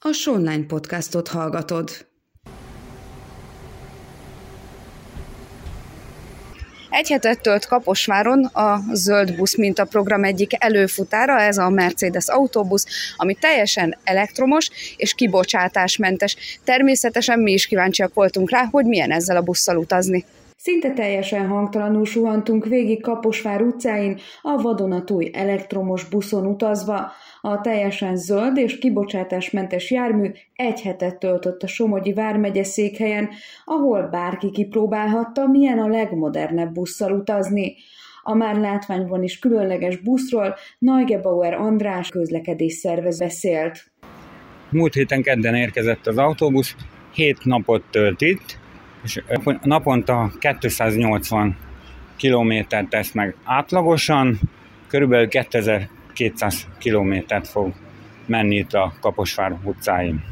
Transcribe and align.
A 0.00 0.12
Sonline 0.12 0.66
podcastot 0.66 1.28
hallgatod. 1.28 1.90
Egy 6.90 7.08
hetet 7.08 7.42
tölt 7.42 7.66
Kaposváron 7.66 8.44
a 8.44 8.80
Zöld 8.92 9.36
Busz 9.36 9.54
program 9.90 10.24
egyik 10.24 10.64
előfutára, 10.64 11.40
ez 11.40 11.58
a 11.58 11.68
Mercedes 11.68 12.28
autóbusz, 12.28 12.86
ami 13.16 13.34
teljesen 13.34 13.96
elektromos 14.04 14.70
és 14.96 15.14
kibocsátásmentes. 15.14 16.60
Természetesen 16.64 17.38
mi 17.38 17.52
is 17.52 17.66
kíváncsiak 17.66 18.14
voltunk 18.14 18.50
rá, 18.50 18.64
hogy 18.70 18.84
milyen 18.84 19.10
ezzel 19.10 19.36
a 19.36 19.42
busszal 19.42 19.76
utazni. 19.76 20.24
Szinte 20.56 20.90
teljesen 20.90 21.46
hangtalanul 21.46 22.06
suhantunk 22.06 22.66
végig 22.66 23.02
Kaposvár 23.02 23.62
utcáin, 23.62 24.20
a 24.42 24.62
vadonatúj 24.62 25.30
elektromos 25.32 26.04
buszon 26.04 26.46
utazva. 26.46 27.12
A 27.40 27.60
teljesen 27.60 28.16
zöld 28.16 28.56
és 28.56 28.78
kibocsátásmentes 28.78 29.90
jármű 29.90 30.30
egy 30.54 30.80
hetet 30.80 31.18
töltött 31.18 31.62
a 31.62 31.66
Somogyi 31.66 32.12
vármegye 32.12 32.64
székhelyen, 32.64 33.28
ahol 33.64 34.02
bárki 34.02 34.50
kipróbálhatta, 34.50 35.46
milyen 35.46 35.78
a 35.78 35.86
legmodernebb 35.86 36.72
busszal 36.72 37.12
utazni. 37.12 37.74
A 38.22 38.34
már 38.34 38.56
látványban 38.56 39.22
is 39.22 39.38
különleges 39.38 39.96
buszról 39.96 40.54
Neugebauer 40.78 41.54
András 41.54 42.08
közlekedés 42.08 42.72
szervez 42.72 43.18
beszélt. 43.18 43.90
Múlt 44.70 44.94
héten 44.94 45.22
kedden 45.22 45.54
érkezett 45.54 46.06
az 46.06 46.18
autóbusz, 46.18 46.76
hét 47.14 47.44
napot 47.44 47.82
tölt 47.90 48.20
itt, 48.20 48.58
és 49.04 49.22
naponta 49.62 50.30
280 50.58 51.56
kilométert 52.16 52.88
tesz 52.88 53.12
meg 53.12 53.34
átlagosan, 53.44 54.38
körülbelül 54.88 55.28
2200 56.18 56.66
kilométert 56.78 57.48
fog 57.48 57.72
menni 58.26 58.56
itt 58.56 58.72
a 58.72 58.92
Kaposvár 59.00 59.58
utcáin. 59.64 60.24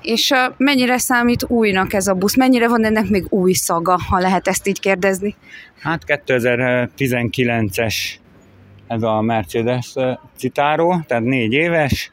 És 0.00 0.32
mennyire 0.56 0.98
számít 0.98 1.44
újnak 1.48 1.92
ez 1.92 2.06
a 2.06 2.14
busz? 2.14 2.36
Mennyire 2.36 2.68
van 2.68 2.84
ennek 2.84 3.08
még 3.08 3.24
új 3.28 3.52
szaga, 3.52 3.98
ha 4.08 4.18
lehet 4.18 4.48
ezt 4.48 4.66
így 4.68 4.80
kérdezni? 4.80 5.34
Hát 5.80 6.02
2019-es 6.06 7.94
ez 8.86 9.02
a 9.02 9.20
Mercedes 9.20 9.94
Citaro, 10.36 11.00
tehát 11.06 11.24
négy 11.24 11.52
éves, 11.52 12.10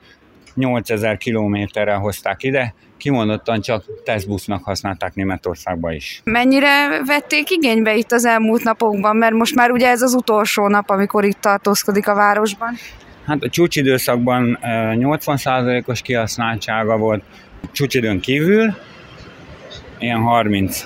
8000 0.53 1.17
kilométerre 1.17 1.93
hozták 1.93 2.43
ide, 2.43 2.73
kimondottan 2.99 3.61
csak 3.61 3.83
tesztbusznak 4.03 4.63
használták 4.63 5.15
Németországba 5.15 5.91
is. 5.91 6.21
Mennyire 6.23 7.03
vették 7.05 7.49
igénybe 7.49 7.95
itt 7.95 8.11
az 8.11 8.25
elmúlt 8.25 8.63
napokban, 8.63 9.15
mert 9.15 9.33
most 9.33 9.55
már 9.55 9.71
ugye 9.71 9.87
ez 9.87 10.01
az 10.01 10.13
utolsó 10.13 10.67
nap, 10.67 10.89
amikor 10.89 11.25
itt 11.25 11.41
tartózkodik 11.41 12.07
a 12.07 12.15
városban? 12.15 12.73
Hát 13.25 13.43
a 13.43 13.49
csúcsidőszakban 13.49 14.59
80%-os 14.61 16.01
kihasználtsága 16.01 16.97
volt, 16.97 17.23
csúcsidőn 17.71 18.19
kívül 18.19 18.73
ilyen 19.99 20.21
30 20.21 20.85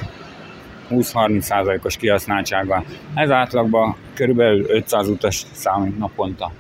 20-30%-os 0.90 1.98
kihasználtsága. 1.98 2.84
Ez 3.14 3.30
átlagban 3.30 3.96
körülbelül 4.14 4.66
500 4.70 5.08
utas 5.08 5.46
számít 5.52 5.98
naponta. 5.98 6.52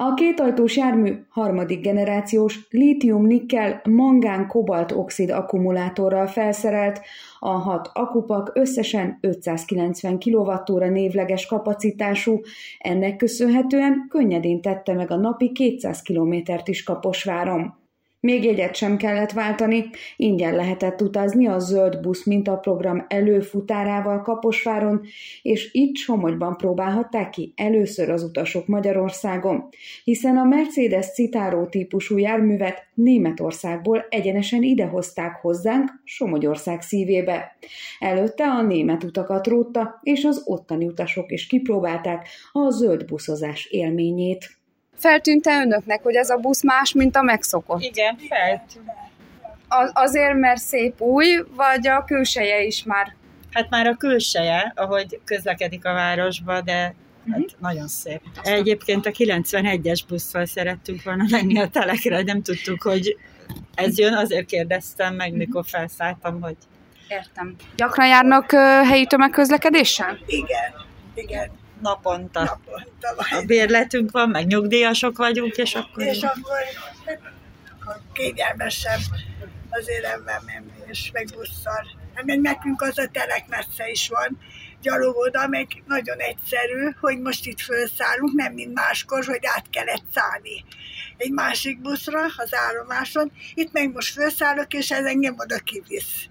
A 0.00 0.14
kétajtós 0.14 0.76
jármű 0.76 1.12
harmadik 1.28 1.80
generációs 1.80 2.66
lítium-nikkel 2.70 3.80
mangán-kobalt-oxid 3.84 5.30
akkumulátorral 5.30 6.26
felszerelt, 6.26 7.00
a 7.38 7.48
hat 7.48 7.90
akupak 7.92 8.50
összesen 8.54 9.18
590 9.20 10.18
kWh 10.18 10.90
névleges 10.90 11.46
kapacitású, 11.46 12.40
ennek 12.78 13.16
köszönhetően 13.16 14.06
könnyedén 14.08 14.60
tette 14.60 14.92
meg 14.92 15.10
a 15.10 15.16
napi 15.16 15.52
200 15.52 16.02
kilométert 16.02 16.68
is 16.68 16.82
Kaposváron. 16.82 17.77
Még 18.20 18.44
jegyet 18.44 18.74
sem 18.74 18.96
kellett 18.96 19.32
váltani, 19.32 19.90
ingyen 20.16 20.54
lehetett 20.54 21.02
utazni 21.02 21.46
a 21.46 21.58
Zöld 21.58 22.00
Busz 22.00 22.24
mintaprogram 22.24 23.04
előfutárával 23.08 24.22
Kaposváron, 24.22 25.00
és 25.42 25.72
itt 25.72 25.96
Somogyban 25.96 26.56
próbálhatták 26.56 27.30
ki 27.30 27.52
először 27.56 28.10
az 28.10 28.22
utasok 28.22 28.66
Magyarországon, 28.66 29.68
hiszen 30.04 30.36
a 30.36 30.44
Mercedes 30.44 31.12
Citaro 31.12 31.66
típusú 31.66 32.16
járművet 32.16 32.86
Németországból 32.94 34.06
egyenesen 34.08 34.62
idehozták 34.62 35.40
hozzánk 35.40 35.90
Somogyország 36.04 36.82
szívébe. 36.82 37.56
Előtte 37.98 38.44
a 38.44 38.62
német 38.62 39.04
utakat 39.04 39.46
rótta, 39.46 40.00
és 40.02 40.24
az 40.24 40.42
ottani 40.44 40.86
utasok 40.86 41.32
is 41.32 41.46
kipróbálták 41.46 42.28
a 42.52 42.70
zöld 42.70 43.04
buszozás 43.04 43.66
élményét. 43.66 44.57
Feltűnt-e 44.98 45.60
önöknek, 45.60 46.02
hogy 46.02 46.14
ez 46.14 46.30
a 46.30 46.36
busz 46.36 46.62
más, 46.62 46.92
mint 46.92 47.16
a 47.16 47.22
megszokott? 47.22 47.82
Igen, 47.82 48.16
feltűnt. 48.28 48.90
Az, 49.68 49.90
azért, 49.94 50.34
mert 50.34 50.60
szép 50.60 51.00
új, 51.00 51.44
vagy 51.56 51.88
a 51.88 52.04
külseje 52.04 52.62
is 52.62 52.84
már? 52.84 53.14
Hát 53.50 53.70
már 53.70 53.86
a 53.86 53.94
külseje, 53.94 54.72
ahogy 54.76 55.20
közlekedik 55.24 55.84
a 55.84 55.92
városba, 55.92 56.60
de 56.60 56.72
hát 56.72 56.94
uh-huh. 57.26 57.46
nagyon 57.58 57.88
szép. 57.88 58.20
Egyébként 58.42 59.06
a 59.06 59.10
91-es 59.10 60.00
busszal 60.08 60.46
szerettünk 60.46 61.02
volna 61.02 61.24
menni 61.30 61.60
a 61.60 61.68
telekre, 61.68 62.22
nem 62.22 62.42
tudtuk, 62.42 62.82
hogy 62.82 63.16
ez 63.74 63.98
jön, 63.98 64.14
azért 64.14 64.46
kérdeztem 64.46 65.14
meg, 65.14 65.32
mikor 65.32 65.64
felszálltam, 65.66 66.40
hogy... 66.40 66.56
Értem. 67.08 67.54
Gyakran 67.76 68.06
járnak 68.06 68.52
uh, 68.52 68.88
helyi 68.88 69.06
tömegközlekedéssel? 69.06 70.18
Igen, 70.26 70.74
igen 71.14 71.50
naponta. 71.80 72.42
naponta 72.42 73.08
a 73.16 73.42
bérletünk 73.46 74.10
van, 74.10 74.28
meg 74.28 74.46
nyugdíjasok 74.46 75.16
vagyunk, 75.16 75.56
és 75.56 75.74
akkor... 75.74 76.02
És 76.04 76.22
akkor, 76.22 76.58
kényelmesebb 78.12 79.00
azért 79.70 80.04
ebben 80.04 80.42
menni, 80.46 80.72
és 80.86 81.10
meg 81.12 81.28
busszal. 81.34 81.86
Hát 82.14 82.24
meg 82.24 82.40
nekünk 82.40 82.82
az 82.82 82.98
a 82.98 83.08
telek 83.12 83.48
messze 83.48 83.90
is 83.90 84.08
van, 84.08 84.38
gyalog 84.82 85.16
oda, 85.16 85.46
meg 85.46 85.66
nagyon 85.86 86.18
egyszerű, 86.18 86.90
hogy 87.00 87.18
most 87.18 87.46
itt 87.46 87.60
felszállunk, 87.60 88.32
nem 88.32 88.52
mint 88.52 88.74
máskor, 88.74 89.24
hogy 89.24 89.40
át 89.42 89.70
kellett 89.70 90.04
szállni 90.14 90.64
egy 91.18 91.30
másik 91.30 91.80
buszra 91.80 92.20
az 92.36 92.54
állomáson. 92.54 93.32
Itt 93.54 93.72
meg 93.72 93.92
most 93.92 94.12
felszállok, 94.12 94.72
és 94.74 94.90
ez 94.90 95.04
engem 95.04 95.34
oda 95.38 95.58
kivisz. 95.58 96.28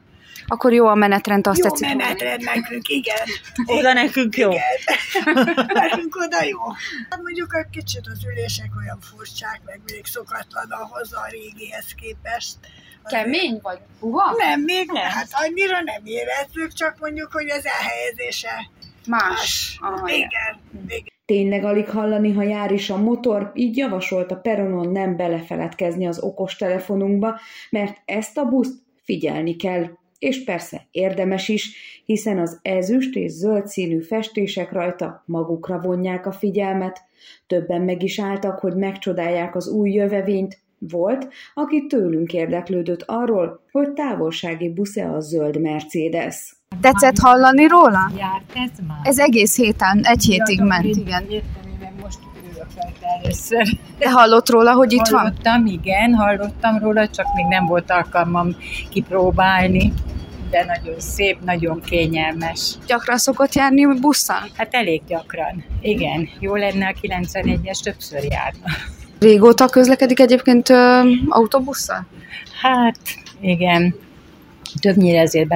Akkor 0.47 0.73
jó 0.73 0.85
a 0.85 0.95
menetrend, 0.95 1.47
azt 1.47 1.57
jó 1.57 1.63
tetszik. 1.63 1.89
Jó 1.89 1.95
menetrend 1.95 2.43
nekünk, 2.43 2.87
igen. 2.87 3.27
Oda 3.65 3.93
nekünk 3.93 4.37
jó. 4.37 4.51
Igen. 4.51 4.63
nekünk 5.83 6.15
oda 6.15 6.43
jó. 6.43 6.59
Hát 7.09 7.21
mondjuk 7.21 7.55
egy 7.55 7.69
kicsit 7.71 8.07
az 8.11 8.25
ülések 8.31 8.69
olyan 8.77 8.99
furcsák, 9.01 9.61
meg 9.65 9.79
még 9.85 10.05
szokatlan 10.05 10.69
ahhoz 10.69 11.13
a 11.13 11.27
régihez 11.29 11.95
képest. 12.01 12.55
Kemény 13.03 13.59
vagy? 13.61 13.79
Uha? 13.99 14.35
Nem, 14.37 14.61
még 14.61 14.91
nem. 14.91 15.03
Hát 15.03 15.27
annyira 15.31 15.81
nem 15.81 16.01
érezzük, 16.03 16.73
csak 16.73 16.95
mondjuk, 16.99 17.31
hogy 17.31 17.49
az 17.49 17.65
elhelyezése 17.65 18.69
más. 19.07 19.27
más. 19.27 19.77
Aha, 19.81 20.09
igen. 20.09 20.29
igen. 20.87 21.15
Tényleg 21.25 21.63
alig 21.63 21.89
hallani, 21.89 22.33
ha 22.33 22.43
jár 22.43 22.71
is 22.71 22.89
a 22.89 22.97
motor, 22.97 23.51
így 23.55 23.77
javasolt 23.77 24.31
a 24.31 24.35
peronon 24.35 24.91
nem 24.91 25.15
belefeledkezni 25.15 26.07
az 26.07 26.19
okostelefonunkba, 26.19 27.39
mert 27.69 28.01
ezt 28.05 28.37
a 28.37 28.45
buszt 28.45 28.75
figyelni 29.03 29.55
kell 29.55 29.89
és 30.19 30.43
persze 30.43 30.87
érdemes 30.91 31.49
is, 31.49 31.75
hiszen 32.05 32.39
az 32.39 32.59
ezüst 32.61 33.15
és 33.15 33.31
zöld 33.31 33.67
színű 33.67 34.01
festések 34.01 34.71
rajta 34.71 35.23
magukra 35.25 35.79
vonják 35.79 36.25
a 36.25 36.31
figyelmet. 36.31 37.01
Többen 37.47 37.81
meg 37.81 38.03
is 38.03 38.19
álltak, 38.19 38.59
hogy 38.59 38.75
megcsodálják 38.75 39.55
az 39.55 39.67
új 39.67 39.91
jövevényt, 39.91 40.59
volt, 40.79 41.27
aki 41.53 41.87
tőlünk 41.87 42.33
érdeklődött 42.33 43.03
arról, 43.05 43.63
hogy 43.71 43.93
távolsági 43.93 44.69
busze 44.69 45.09
a 45.09 45.19
zöld 45.19 45.61
Mercedes. 45.61 46.55
Tetszett 46.81 47.17
hallani 47.17 47.67
róla? 47.67 48.11
Ez 49.03 49.19
egész 49.19 49.57
héten, 49.57 49.99
egy 50.03 50.23
hétig 50.23 50.61
ment, 50.61 50.95
igen. 50.95 51.25
Először. 53.21 53.67
De 53.97 54.09
hallott 54.09 54.49
róla, 54.49 54.73
hogy 54.73 54.93
itt 54.93 55.07
hallottam, 55.07 55.33
van? 55.43 55.53
Hallottam, 55.53 55.65
igen, 55.65 56.13
hallottam 56.13 56.77
róla, 56.77 57.07
csak 57.07 57.25
még 57.35 57.45
nem 57.45 57.65
volt 57.65 57.91
alkalmam 57.91 58.55
kipróbálni 58.89 59.93
de 60.49 60.65
nagyon 60.65 60.99
szép, 60.99 61.37
nagyon 61.43 61.81
kényelmes. 61.81 62.75
Gyakran 62.87 63.17
szokott 63.17 63.53
járni 63.53 63.85
busszal? 63.85 64.49
Hát 64.53 64.73
elég 64.73 65.01
gyakran, 65.07 65.63
igen. 65.81 66.29
Jó 66.39 66.55
lenne 66.55 66.87
a 66.87 66.95
91-es 67.01 67.83
többször 67.83 68.23
járna. 68.23 68.65
Régóta 69.19 69.67
közlekedik 69.67 70.19
egyébként 70.19 70.69
ö, 70.69 71.01
autóbusszal? 71.29 72.07
Hát 72.61 72.99
igen, 73.39 73.95
többnyire 74.79 75.19
ezért 75.19 75.47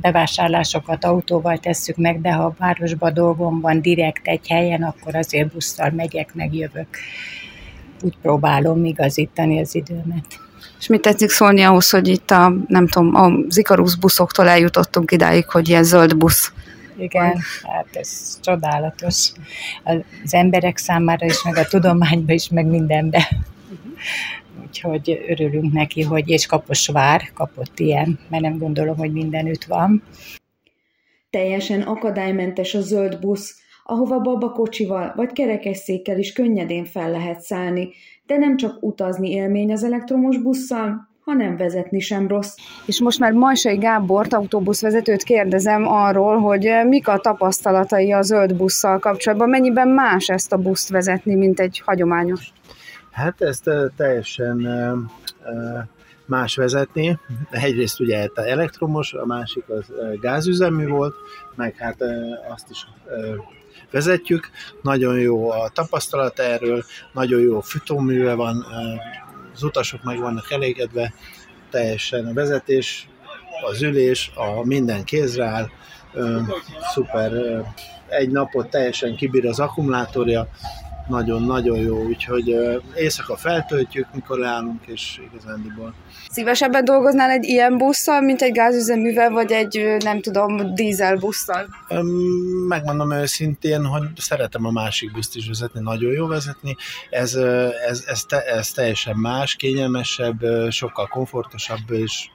bevásárlásokat 0.00 1.04
autóval 1.04 1.58
tesszük 1.58 1.96
meg, 1.96 2.20
de 2.20 2.32
ha 2.32 2.44
a 2.44 2.54
városban 2.58 3.14
dolgom 3.14 3.60
van 3.60 3.80
direkt 3.80 4.26
egy 4.26 4.48
helyen, 4.48 4.82
akkor 4.82 5.14
azért 5.14 5.52
busszal 5.52 5.90
megyek, 5.90 6.34
meg 6.34 6.54
jövök. 6.54 6.88
Úgy 8.02 8.14
próbálom 8.22 8.84
igazítani 8.84 9.60
az 9.60 9.74
időmet. 9.74 10.40
És 10.78 10.86
mit 10.86 11.00
tetszik 11.00 11.30
szólni 11.30 11.62
ahhoz, 11.62 11.90
hogy 11.90 12.08
itt 12.08 12.30
a, 12.30 12.52
nem 12.68 12.88
tudom, 12.88 13.14
a 13.14 13.30
Zikarusz 13.48 13.94
buszoktól 13.94 14.48
eljutottunk 14.48 15.10
idáig, 15.10 15.50
hogy 15.50 15.68
ilyen 15.68 15.84
zöld 15.84 16.16
busz 16.16 16.52
igen, 16.98 17.38
hát 17.62 17.86
ez 17.92 18.38
csodálatos. 18.42 19.32
Az 19.84 20.34
emberek 20.34 20.76
számára 20.76 21.26
is, 21.26 21.42
meg 21.42 21.56
a 21.56 21.66
tudományban 21.66 22.34
is, 22.34 22.48
meg 22.48 22.66
mindenbe. 22.66 23.28
Úgyhogy 24.84 25.24
örülünk 25.28 25.72
neki, 25.72 26.02
hogy 26.02 26.28
és 26.28 26.46
Kaposvár 26.46 27.30
kapott 27.34 27.78
ilyen, 27.78 28.18
mert 28.28 28.42
nem 28.42 28.58
gondolom, 28.58 28.96
hogy 28.96 29.12
mindenütt 29.12 29.64
van. 29.64 30.02
Teljesen 31.30 31.82
akadálymentes 31.82 32.74
a 32.74 32.80
zöld 32.80 33.20
busz, 33.20 33.60
ahova 33.84 34.20
babakocsival 34.20 35.12
vagy 35.16 35.32
kerekesszékkel 35.32 36.18
is 36.18 36.32
könnyedén 36.32 36.84
fel 36.84 37.10
lehet 37.10 37.40
szállni, 37.40 37.88
de 38.26 38.36
nem 38.36 38.56
csak 38.56 38.82
utazni 38.82 39.30
élmény 39.30 39.72
az 39.72 39.84
elektromos 39.84 40.38
busszal, 40.38 41.08
hanem 41.24 41.56
vezetni 41.56 42.00
sem 42.00 42.28
rossz. 42.28 42.54
És 42.86 43.00
most 43.00 43.18
már 43.18 43.32
Majsai 43.32 43.76
Gábort, 43.76 44.32
autóbuszvezetőt 44.32 45.22
kérdezem 45.22 45.86
arról, 45.86 46.38
hogy 46.38 46.68
mik 46.88 47.08
a 47.08 47.18
tapasztalatai 47.18 48.12
a 48.12 48.22
zöld 48.22 48.56
busszal 48.56 48.98
kapcsolatban, 48.98 49.48
mennyiben 49.48 49.88
más 49.88 50.28
ezt 50.28 50.52
a 50.52 50.56
buszt 50.56 50.88
vezetni, 50.88 51.34
mint 51.34 51.60
egy 51.60 51.82
hagyományos? 51.84 52.52
Hát 53.16 53.40
ezt 53.40 53.70
teljesen 53.96 54.56
más 56.26 56.56
vezetni. 56.56 57.18
Egyrészt 57.50 58.00
ugye 58.00 58.28
elektromos, 58.34 59.12
a 59.12 59.26
másik 59.26 59.68
az 59.68 59.92
gázüzemű 60.20 60.86
volt, 60.86 61.14
meg 61.54 61.74
hát 61.76 61.96
azt 62.48 62.70
is 62.70 62.86
vezetjük. 63.90 64.50
Nagyon 64.82 65.18
jó 65.18 65.50
a 65.50 65.68
tapasztalat 65.68 66.38
erről, 66.38 66.84
nagyon 67.12 67.40
jó 67.40 67.60
futóműve 67.60 68.34
van, 68.34 68.66
az 69.54 69.62
utasok 69.62 70.02
meg 70.02 70.18
vannak 70.18 70.50
elégedve, 70.50 71.12
teljesen 71.70 72.26
a 72.26 72.32
vezetés, 72.32 73.08
az 73.70 73.82
ülés, 73.82 74.32
a 74.34 74.64
minden 74.64 75.04
kézre 75.04 75.44
áll, 75.44 75.68
szuper, 76.92 77.32
egy 78.08 78.30
napot 78.30 78.70
teljesen 78.70 79.16
kibír 79.16 79.46
az 79.46 79.60
akkumulátorja, 79.60 80.48
nagyon-nagyon 81.08 81.78
jó, 81.78 82.04
úgyhogy 82.04 82.56
éjszaka 82.94 83.36
feltöltjük, 83.36 84.06
mikor 84.14 84.38
leállunk, 84.38 84.86
és 84.86 85.20
igazándiból. 85.32 85.94
Szívesebben 86.30 86.84
dolgoznál 86.84 87.30
egy 87.30 87.44
ilyen 87.44 87.78
busszal, 87.78 88.20
mint 88.20 88.42
egy 88.42 88.52
gázüzeművel, 88.52 89.30
vagy 89.30 89.52
egy, 89.52 89.96
nem 89.98 90.20
tudom, 90.20 90.74
dízel 90.74 91.16
busszal? 91.16 91.66
Megmondom 92.68 93.12
őszintén, 93.12 93.84
hogy 93.84 94.02
szeretem 94.16 94.64
a 94.64 94.70
másik 94.70 95.12
buszt 95.12 95.36
is 95.36 95.46
vezetni, 95.46 95.80
nagyon 95.80 96.12
jó 96.12 96.26
vezetni. 96.26 96.76
Ez, 97.10 97.34
ez, 97.88 98.04
ez, 98.06 98.22
te, 98.22 98.42
ez 98.42 98.70
teljesen 98.70 99.16
más, 99.16 99.54
kényelmesebb, 99.54 100.40
sokkal 100.70 101.06
komfortosabb, 101.06 101.90
és 101.90 102.28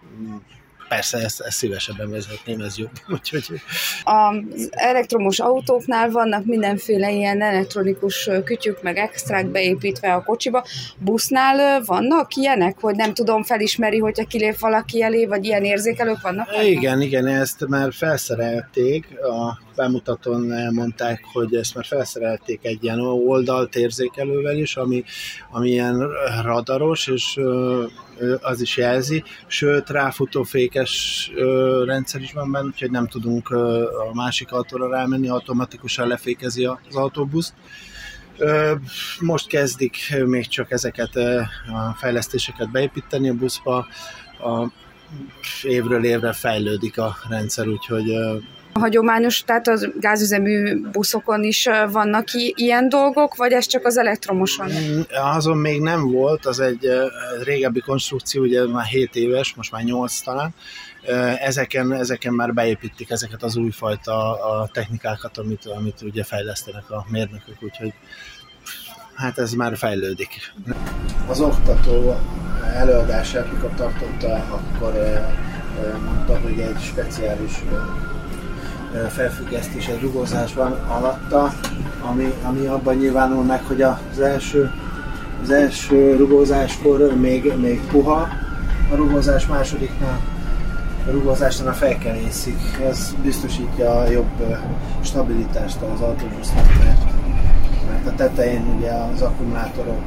persze 0.92 1.18
ezt, 1.18 1.42
ezt 1.42 1.58
szívesebben 1.58 2.10
vezetném, 2.10 2.62
ez 2.62 2.78
jobb. 2.78 2.92
Úgyhogy... 3.14 3.62
Az 4.04 4.70
elektromos 4.72 5.40
autóknál 5.40 6.10
vannak 6.10 6.46
mindenféle 6.46 7.12
ilyen 7.12 7.42
elektronikus 7.42 8.30
kütyük, 8.44 8.82
meg 8.82 8.98
extrák 8.98 9.46
beépítve 9.46 10.14
a 10.14 10.24
kocsiba. 10.24 10.66
Busznál 10.98 11.84
vannak 11.86 12.36
ilyenek, 12.36 12.78
hogy 12.80 12.96
nem 12.96 13.14
tudom, 13.14 13.44
felismeri, 13.44 13.98
hogyha 13.98 14.26
kilép 14.26 14.60
valaki 14.60 15.02
elé, 15.02 15.26
vagy 15.26 15.46
ilyen 15.46 15.64
érzékelők 15.64 16.22
vannak? 16.22 16.48
Igen, 16.64 17.02
igen, 17.02 17.28
ezt 17.28 17.68
már 17.68 17.94
felszerelték, 17.94 19.08
a 19.20 19.60
bemutatón 19.76 20.52
elmondták, 20.52 21.24
hogy 21.34 21.56
ezt 21.56 21.76
már 21.76 21.86
felszerelték 21.86 22.60
egy 22.66 22.84
ilyen 22.84 23.00
oldalt 23.00 23.76
érzékelővel 23.76 24.58
is, 24.58 24.76
ami, 24.76 25.04
ami 25.52 25.70
ilyen 25.70 26.10
radaros, 26.44 27.08
és 27.08 27.40
az 28.42 28.62
is 28.62 28.78
jelzi, 28.78 29.24
sőt 29.48 29.90
ráfutófékes 29.90 31.32
rendszer 31.86 32.22
is 32.22 32.34
van 32.34 32.52
benne, 32.52 32.66
úgyhogy 32.66 32.92
nem 32.92 33.08
tudunk 33.08 33.50
a 33.50 34.14
másik 34.14 34.52
autóra 34.52 34.90
rámenni, 34.90 35.30
automatikusan 35.30 36.08
lefékezi 36.08 36.66
az 36.66 36.96
autóbuszt. 36.96 37.54
Most 39.20 39.48
kezdik 39.48 39.98
még 40.26 40.48
csak 40.48 40.72
ezeket 40.72 41.16
a 41.16 41.96
fejlesztéseket 41.98 42.72
beépíteni 42.72 43.30
a 43.30 43.34
buszba, 43.34 43.88
a 44.40 44.72
évről 45.64 46.04
évre 46.04 46.34
fejlődik 46.34 46.98
a 46.98 47.18
rendszer, 47.30 47.68
úgyhogy 47.68 48.12
a 48.74 48.80
hagyományos, 48.80 49.44
tehát 49.44 49.68
az 49.68 49.90
gázüzemű 50.00 50.82
buszokon 50.92 51.44
is 51.44 51.68
vannak 51.92 52.28
ilyen 52.56 52.90
dolgok, 52.90 53.36
vagy 53.36 53.52
ez 53.52 53.66
csak 53.66 53.86
az 53.86 53.98
elektromoson? 53.98 54.68
Mm, 54.72 55.02
azon 55.10 55.58
még 55.58 55.82
nem 55.82 56.12
volt, 56.12 56.46
az 56.46 56.60
egy 56.60 56.90
régebbi 57.44 57.80
konstrukció, 57.80 58.42
ugye 58.42 58.68
már 58.68 58.86
7 58.86 59.16
éves, 59.16 59.54
most 59.56 59.72
már 59.72 59.84
8 59.84 60.20
talán. 60.22 60.54
Ezeken, 61.40 61.94
ezeken 61.94 62.34
már 62.34 62.54
beépítik 62.54 63.10
ezeket 63.10 63.44
az 63.44 63.56
újfajta 63.56 64.44
a 64.44 64.70
technikákat, 64.74 65.38
amit, 65.38 65.66
amit 65.66 66.02
ugye 66.02 66.24
fejlesztenek 66.24 66.92
a 66.92 67.06
mérnökök, 67.10 67.56
úgyhogy 67.60 67.94
hát 69.16 69.38
ez 69.38 69.54
már 69.54 69.78
fejlődik. 69.78 70.54
Az 71.28 71.40
oktató 71.40 72.16
előadását, 72.76 73.52
mikor 73.52 73.70
tartotta, 73.70 74.34
akkor 74.34 74.94
mondta, 76.06 76.40
hogy 76.40 76.60
egy 76.60 76.82
speciális 76.82 77.54
felfüggesztés 79.10 79.88
egy 79.88 80.02
rugózás 80.02 80.54
van 80.54 80.72
alatta, 80.72 81.54
ami, 82.10 82.34
ami 82.44 82.66
abban 82.66 82.96
nyilvánul 82.96 83.44
meg, 83.44 83.64
hogy 83.64 83.82
az 83.82 84.20
első, 84.20 84.72
az 85.44 85.50
első 85.50 86.16
rugózáskor 86.16 87.16
még, 87.16 87.54
még 87.62 87.82
puha, 87.82 88.28
a 88.92 88.96
rugózás 88.96 89.48
másodiknál 89.48 90.20
a 91.08 91.12
rugózásnál 91.12 91.68
a 91.68 91.74
felkelészik. 91.74 92.60
Ez 92.90 93.16
biztosítja 93.22 93.92
a 93.92 94.10
jobb 94.10 94.58
stabilitást 95.02 95.78
az 95.94 96.02
autóbusznak, 96.02 96.66
mert, 96.84 97.04
mert 97.92 98.08
a 98.08 98.16
tetején 98.16 98.76
ugye 98.78 98.92
az 98.92 99.22
akkumulátorok 99.22 100.04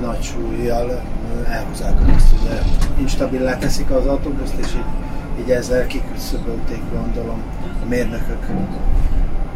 nagy 0.00 0.22
súlyjal 0.22 1.02
elhúzák 1.48 1.94
azt, 2.16 2.30
hogy 2.30 3.00
instabilá 3.00 3.56
teszik 3.58 3.90
az 3.90 4.06
autóbuszt, 4.06 4.54
és 4.58 4.74
így 4.74 5.05
így 5.40 5.50
ezzel 5.50 5.86
kiküszöbölték 5.86 6.80
gondolom 6.92 7.42
a 7.82 7.88
mérnökök, 7.88 8.44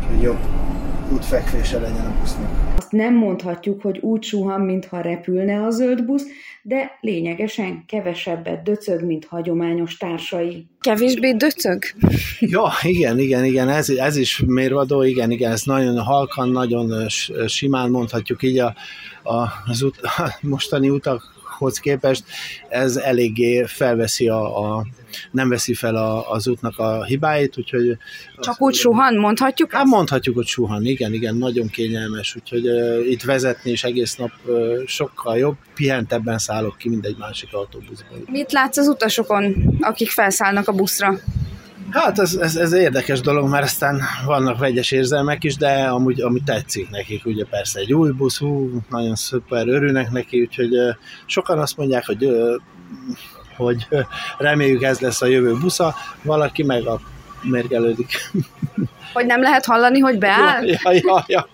hogy 0.09 0.23
jobb 0.23 0.38
útfekvése 1.12 1.79
legyen 1.81 2.06
a 2.06 2.21
busznak. 2.21 2.50
Azt 2.77 2.93
nem 2.93 3.15
mondhatjuk, 3.15 3.82
hogy 3.82 3.99
úgy 3.99 4.23
suhan, 4.23 4.61
mintha 4.61 5.00
repülne 5.00 5.62
a 5.62 5.71
zöld 5.71 6.05
busz, 6.05 6.25
de 6.62 6.99
lényegesen 7.00 7.85
kevesebbet 7.87 8.62
döcög, 8.62 9.03
mint 9.03 9.25
hagyományos 9.25 9.97
társai. 9.97 10.67
Kevésbé 10.81 11.32
döcög? 11.32 11.82
ja, 12.41 12.71
igen, 12.82 13.19
igen, 13.19 13.44
igen, 13.44 13.69
ez, 13.69 13.88
ez 13.88 14.17
is 14.17 14.43
mérvadó, 14.47 15.03
igen, 15.03 15.31
igen, 15.31 15.53
ez 15.53 15.62
nagyon 15.62 15.99
halkan, 15.99 16.49
nagyon 16.49 17.09
simán 17.47 17.91
mondhatjuk 17.91 18.43
így 18.43 18.59
a, 18.59 18.75
a, 19.23 19.49
az 19.67 19.82
ut, 19.82 19.97
a 20.17 20.38
mostani 20.41 20.91
utakhoz 21.61 21.79
képest, 21.79 22.25
ez 22.69 22.97
eléggé 22.97 23.65
felveszi 23.67 24.29
a, 24.29 24.77
a 24.77 24.87
nem 25.31 25.49
veszi 25.49 25.75
fel 25.75 25.96
a, 25.96 26.31
az 26.31 26.49
útnak 26.49 26.79
a 26.79 27.05
hibáit, 27.05 27.58
úgyhogy... 27.58 27.96
Csak 28.41 28.63
úgy 28.63 28.75
suhan, 28.75 29.15
mondhatjuk? 29.15 29.73
Hát 29.73 29.84
mondhatjuk, 29.84 30.34
hogy 30.34 30.46
suhan, 30.46 30.84
igen, 30.84 31.13
igen, 31.13 31.37
nagyon 31.37 31.69
kényelmes, 31.69 32.37
úgyhogy 32.37 32.69
uh, 32.69 33.11
itt 33.11 33.23
vezetni 33.23 33.70
is 33.70 33.84
egész 33.84 34.17
nap 34.17 34.31
uh, 34.44 34.84
sokkal 34.87 35.39
jobb, 35.39 35.56
pihentebben 35.75 36.39
szállok 36.39 36.77
ki, 36.79 36.89
mint 36.89 37.06
egy 37.06 37.17
másik 37.19 37.53
autóbuszban. 37.53 38.25
Mit 38.27 38.53
látsz 38.53 38.77
az 38.77 38.87
utasokon, 38.87 39.77
akik 39.81 40.11
felszállnak 40.11 40.69
a 40.69 40.73
buszra? 40.73 41.19
Hát 41.91 42.19
ez, 42.19 42.35
ez, 42.35 42.56
ez 42.56 42.73
érdekes 42.73 43.20
dolog, 43.20 43.49
mert 43.49 43.65
aztán 43.65 44.01
vannak 44.25 44.59
vegyes 44.59 44.91
érzelmek 44.91 45.44
is, 45.44 45.56
de 45.56 45.69
amúgy, 45.69 46.20
amúgy 46.20 46.44
tetszik 46.44 46.91
nekik, 46.91 47.27
ugye 47.27 47.44
persze 47.44 47.81
egy 47.81 47.93
új 47.93 48.11
busz, 48.11 48.39
hú, 48.39 48.81
nagyon 48.89 49.15
szuper, 49.15 49.69
örülnek 49.69 50.11
neki, 50.11 50.41
úgyhogy 50.41 50.70
sokan 51.27 51.59
azt 51.59 51.77
mondják, 51.77 52.06
hogy 52.06 52.29
hogy 53.56 53.87
reméljük 54.39 54.82
ez 54.82 55.01
lesz 55.01 55.23
a 55.23 55.27
jövő 55.27 55.59
busza, 55.59 55.94
valaki 56.23 56.63
meg 56.63 56.87
a 56.87 57.01
mérgelődik. 57.43 58.31
Hogy 59.13 59.27
nem 59.27 59.41
lehet 59.41 59.65
hallani, 59.65 59.99
hogy 59.99 60.19
beáll? 60.19 60.67
Ja, 60.67 60.79
ja, 60.82 61.01
ja, 61.03 61.25
ja. 61.27 61.49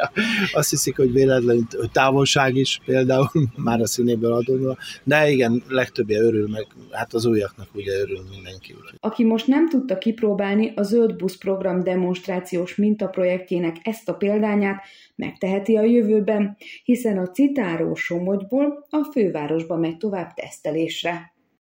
Azt 0.53 0.71
hiszik, 0.71 0.97
hogy 0.97 1.13
véletlenül 1.13 1.67
távolság 1.93 2.55
is 2.57 2.81
például, 2.85 3.31
már 3.57 3.81
a 3.81 3.87
színéből 3.87 4.33
adódva. 4.33 4.77
De 5.05 5.31
igen, 5.31 5.63
legtöbbje 5.69 6.21
örül 6.21 6.49
meg, 6.49 6.67
hát 6.91 7.15
az 7.15 7.27
újaknak 7.27 7.69
ugye 7.75 7.93
örül 7.93 8.21
mindenki. 8.31 8.73
Úgyhogy. 8.73 8.99
Aki 9.01 9.25
most 9.25 9.47
nem 9.47 9.69
tudta 9.69 9.99
kipróbálni 9.99 10.73
a 10.75 10.83
Zöld 10.83 11.17
Busz 11.17 11.37
program 11.37 11.83
demonstrációs 11.83 12.75
mintaprojektjének 12.75 13.77
ezt 13.83 14.09
a 14.09 14.15
példányát, 14.15 14.83
megteheti 15.15 15.77
a 15.77 15.83
jövőben, 15.83 16.57
hiszen 16.85 17.19
a 17.19 17.31
Citáró 17.31 17.95
Somogyból 17.95 18.87
a 18.91 19.09
fővárosba 19.13 19.77
megy 19.77 19.97
tovább 19.97 20.35
tesztelésre. 20.35 21.35